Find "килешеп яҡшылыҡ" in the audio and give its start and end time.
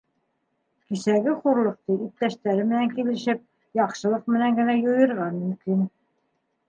2.95-4.33